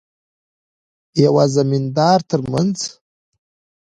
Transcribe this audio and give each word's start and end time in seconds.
یوه 1.23 1.45
زمیندار 1.55 2.19
ترمنځ. 2.29 2.77